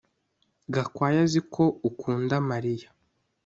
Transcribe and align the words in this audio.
Gakwaya 0.73 1.19
azi 1.25 1.39
ko 1.53 1.63
ukunda 1.89 2.35
Mariya 2.49 2.89